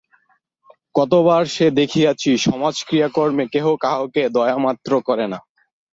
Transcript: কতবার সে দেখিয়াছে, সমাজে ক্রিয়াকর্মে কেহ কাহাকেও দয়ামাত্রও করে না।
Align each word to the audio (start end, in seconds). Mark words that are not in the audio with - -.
কতবার 0.95 1.43
সে 1.47 1.65
দেখিয়াছে, 1.79 2.31
সমাজে 2.45 2.81
ক্রিয়াকর্মে 2.87 3.45
কেহ 3.53 3.65
কাহাকেও 3.83 4.33
দয়ামাত্রও 4.35 5.05
করে 5.07 5.25
না। 5.33 5.39